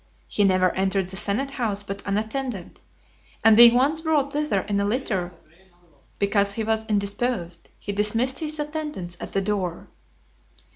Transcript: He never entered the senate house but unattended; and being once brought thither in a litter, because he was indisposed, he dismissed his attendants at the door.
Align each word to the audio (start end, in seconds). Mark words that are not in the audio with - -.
He 0.27 0.43
never 0.43 0.71
entered 0.71 1.09
the 1.09 1.15
senate 1.15 1.51
house 1.51 1.83
but 1.83 2.01
unattended; 2.07 2.79
and 3.43 3.55
being 3.55 3.75
once 3.75 4.01
brought 4.01 4.33
thither 4.33 4.61
in 4.61 4.79
a 4.79 4.83
litter, 4.83 5.31
because 6.17 6.53
he 6.53 6.63
was 6.63 6.87
indisposed, 6.87 7.69
he 7.77 7.91
dismissed 7.91 8.39
his 8.39 8.57
attendants 8.59 9.15
at 9.19 9.33
the 9.33 9.41
door. 9.41 9.89